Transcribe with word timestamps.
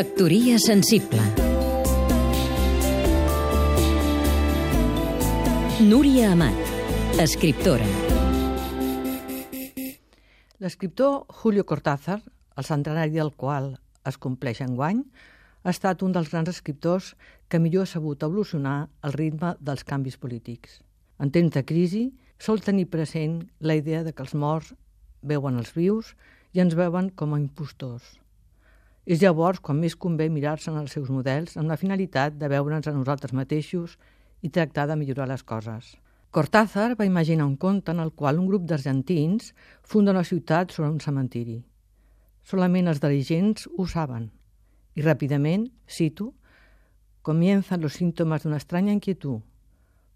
Factoria 0.00 0.56
sensible 0.56 1.20
Núria 5.84 6.30
Amat, 6.32 6.56
escriptora 7.20 7.84
L'escriptor 10.56 11.26
Julio 11.28 11.66
Cortázar, 11.68 12.22
el 12.56 12.64
centenari 12.64 13.12
del 13.18 13.34
qual 13.36 13.74
es 14.08 14.16
compleix 14.16 14.62
enguany, 14.64 15.02
ha 15.68 15.76
estat 15.76 16.00
un 16.00 16.16
dels 16.16 16.32
grans 16.32 16.48
escriptors 16.48 17.10
que 17.52 17.60
millor 17.60 17.84
ha 17.84 17.92
sabut 17.92 18.24
evolucionar 18.24 18.78
al 19.04 19.12
ritme 19.18 19.52
dels 19.60 19.84
canvis 19.84 20.16
polítics. 20.16 20.80
En 21.20 21.28
temps 21.28 21.52
de 21.52 21.66
crisi, 21.68 22.06
sol 22.40 22.64
tenir 22.64 22.88
present 22.88 23.42
la 23.60 23.76
idea 23.76 24.00
de 24.08 24.16
que 24.16 24.24
els 24.24 24.32
morts 24.32 24.72
veuen 25.20 25.60
els 25.60 25.76
vius 25.76 26.14
i 26.56 26.64
ens 26.64 26.72
veuen 26.72 27.12
com 27.12 27.36
a 27.36 27.42
impostors. 27.44 28.14
És 29.06 29.22
llavors 29.22 29.60
quan 29.60 29.80
més 29.80 29.96
convé 29.96 30.28
mirar-se 30.28 30.70
en 30.70 30.78
els 30.80 30.92
seus 30.92 31.08
models 31.10 31.56
amb 31.56 31.68
la 31.68 31.78
finalitat 31.80 32.36
de 32.36 32.48
veure'ns 32.52 32.86
a 32.86 32.94
nosaltres 32.94 33.32
mateixos 33.32 33.96
i 34.42 34.50
tractar 34.50 34.86
de 34.88 34.96
millorar 34.96 35.28
les 35.28 35.42
coses. 35.42 35.96
Cortázar 36.30 36.94
va 36.98 37.06
imaginar 37.08 37.46
un 37.46 37.56
conte 37.56 37.90
en 37.90 37.98
el 37.98 38.12
qual 38.12 38.38
un 38.38 38.46
grup 38.46 38.68
d'argentins 38.68 39.54
funda 39.82 40.12
una 40.12 40.24
ciutat 40.24 40.70
sobre 40.70 40.90
un 40.90 41.00
cementiri. 41.00 41.64
Solament 42.44 42.86
els 42.88 43.00
dirigents 43.02 43.66
ho 43.76 43.86
saben. 43.86 44.30
I 44.94 45.02
ràpidament, 45.02 45.66
cito, 45.88 46.32
comienzan 47.22 47.80
los 47.80 47.94
síntomas 47.94 48.42
de 48.42 48.48
una 48.48 48.58
extraña 48.58 48.92
inquietud. 48.92 49.40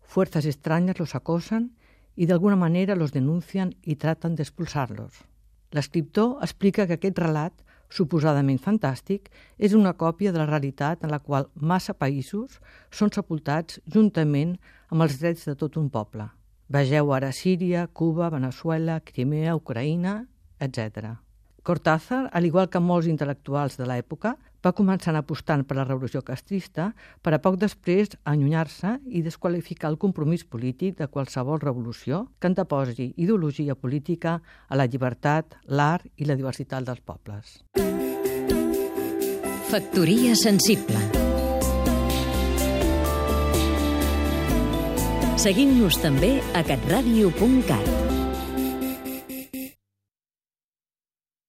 Fuerzas 0.03 0.47
extrañas 0.47 0.99
los 0.99 1.15
acosan 1.15 1.73
i 2.15 2.27
d'alguna 2.27 2.57
manera 2.57 2.95
los 2.95 3.13
denuncian 3.13 3.75
i 3.83 3.97
tratan 3.97 4.37
d'expulsar-los. 4.37 5.25
L'escriptor 5.75 6.39
explica 6.47 6.87
que 6.87 6.99
aquest 7.01 7.19
relat 7.19 7.65
suposadament 7.95 8.59
fantàstic, 8.59 9.31
és 9.59 9.75
una 9.79 9.95
còpia 9.95 10.33
de 10.35 10.41
la 10.43 10.49
realitat 10.51 11.05
en 11.05 11.13
la 11.15 11.21
qual 11.23 11.47
massa 11.55 11.95
països 11.95 12.59
són 12.91 13.13
sepultats 13.15 13.79
juntament 13.87 14.57
amb 14.91 15.07
els 15.07 15.21
drets 15.21 15.47
de 15.47 15.55
tot 15.59 15.79
un 15.79 15.91
poble. 15.91 16.27
Vegeu 16.75 17.13
ara 17.13 17.31
Síria, 17.33 17.87
Cuba, 17.87 18.31
Venezuela, 18.33 18.99
Crimea, 19.05 19.55
Ucraïna, 19.55 20.25
etc. 20.59 21.15
Cortázar, 21.63 22.29
al 22.33 22.49
igual 22.49 22.71
que 22.73 22.81
molts 22.81 23.07
intel·lectuals 23.07 23.79
de 23.79 23.87
l'època, 23.89 24.35
va 24.65 24.73
començar 24.73 25.15
apostant 25.19 25.65
per 25.69 25.77
la 25.77 25.85
revolució 25.85 26.23
castrista 26.25 26.91
per 27.23 27.35
a 27.35 27.41
poc 27.43 27.59
després 27.61 28.15
allunyar-se 28.25 28.97
i 29.07 29.23
desqualificar 29.23 29.91
el 29.93 29.99
compromís 30.01 30.45
polític 30.45 30.97
de 30.99 31.09
qualsevol 31.09 31.61
revolució 31.61 32.25
que 32.39 32.49
anteposi 32.49 33.13
ideologia 33.17 33.75
política 33.75 34.39
a 34.69 34.81
la 34.81 34.87
llibertat, 34.87 35.59
l'art 35.69 36.09
i 36.17 36.25
la 36.29 36.39
diversitat 36.39 36.87
dels 36.89 37.05
pobles. 37.05 37.61
Factoria 39.69 40.35
sensible 40.39 41.03
Seguim-nos 45.45 45.99
també 46.01 46.39
a 46.57 46.63
catradio.cat 46.65 48.14